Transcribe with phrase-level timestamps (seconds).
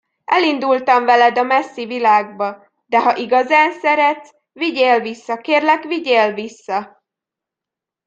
[0.35, 7.03] Elindultam veled a messzi világba, de ha igazán szeretsz, vigyél vissza, kérlek, vigyél vissza!